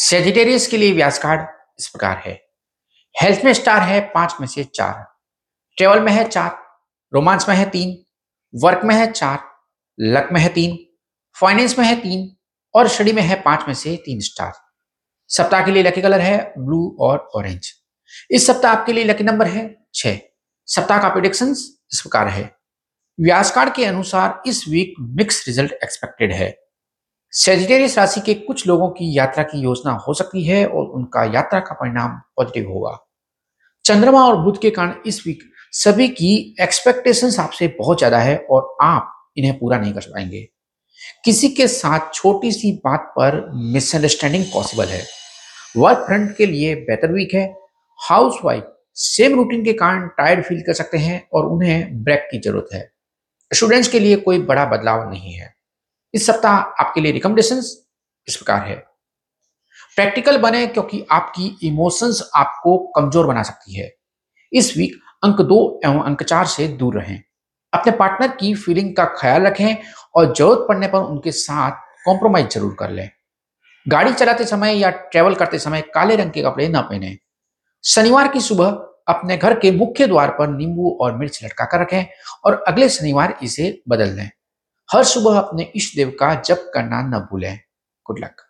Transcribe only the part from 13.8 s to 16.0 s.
तीन स्टार सप्ताह के लिए